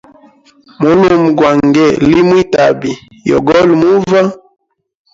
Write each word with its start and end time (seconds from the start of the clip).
Mulume 0.79 1.11
gwa 1.37 1.51
ngee 1.65 1.93
li 2.09 2.19
mwi 2.27 2.41
tabi 2.53 2.91
yogoli 3.29 3.73
muva. 3.81 4.21